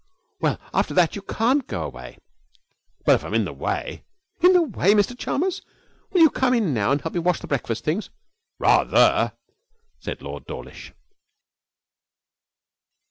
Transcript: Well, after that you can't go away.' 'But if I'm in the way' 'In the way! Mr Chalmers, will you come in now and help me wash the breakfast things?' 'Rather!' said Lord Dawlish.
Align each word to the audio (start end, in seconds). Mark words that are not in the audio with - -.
Well, 0.39 0.59
after 0.73 0.95
that 0.95 1.15
you 1.15 1.21
can't 1.21 1.67
go 1.67 1.83
away.' 1.83 2.17
'But 3.05 3.13
if 3.13 3.23
I'm 3.23 3.35
in 3.35 3.45
the 3.45 3.53
way' 3.53 4.03
'In 4.41 4.53
the 4.53 4.63
way! 4.63 4.95
Mr 4.95 5.15
Chalmers, 5.15 5.61
will 6.11 6.21
you 6.21 6.31
come 6.31 6.55
in 6.55 6.73
now 6.73 6.91
and 6.91 6.99
help 6.99 7.13
me 7.13 7.19
wash 7.19 7.39
the 7.39 7.45
breakfast 7.45 7.83
things?' 7.83 8.09
'Rather!' 8.57 9.33
said 9.99 10.23
Lord 10.23 10.47
Dawlish. 10.47 10.91